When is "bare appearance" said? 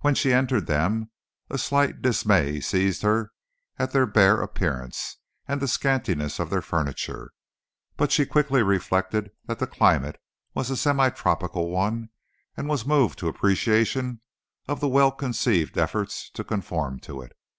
4.06-5.18